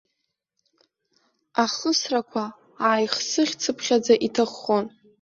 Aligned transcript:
Ахысрақәа 1.63 2.43
ааихсыӷьцыԥхьаӡа 2.87 4.15
иҭаххон. 4.27 4.85